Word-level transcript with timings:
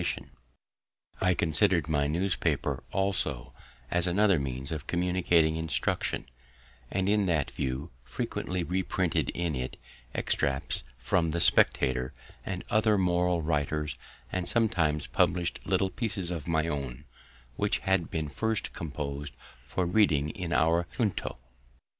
]I 1.31 1.35
considered 1.35 1.87
my 1.87 2.07
newspaper, 2.07 2.83
also, 2.91 3.53
as 3.91 4.07
another 4.07 4.39
means 4.39 4.71
of 4.71 4.87
communicating 4.87 5.57
instruction, 5.57 6.25
and 6.89 7.07
in 7.07 7.27
that 7.27 7.51
view 7.51 7.91
frequently 8.03 8.63
reprinted 8.63 9.29
in 9.35 9.53
it 9.55 9.77
extracts 10.15 10.81
from 10.97 11.29
the 11.29 11.39
Spectator, 11.39 12.15
and 12.43 12.63
other 12.71 12.97
moral 12.97 13.43
writers; 13.43 13.95
and 14.31 14.47
sometimes 14.47 15.05
publish'd 15.05 15.59
little 15.65 15.91
pieces 15.91 16.31
of 16.31 16.47
my 16.47 16.67
own, 16.67 17.05
which 17.55 17.77
had 17.77 18.09
been 18.09 18.27
first 18.27 18.73
composed 18.73 19.35
for 19.67 19.85
reading 19.85 20.29
in 20.31 20.51
our 20.51 20.87
Junto. 20.97 21.37